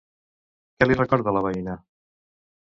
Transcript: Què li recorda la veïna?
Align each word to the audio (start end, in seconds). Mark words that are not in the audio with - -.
Què 0.79 0.87
li 0.87 0.97
recorda 1.01 1.35
la 1.37 1.45
veïna? 1.49 1.77